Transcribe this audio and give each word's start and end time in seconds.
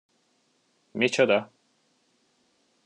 Micsoda? 0.95 1.51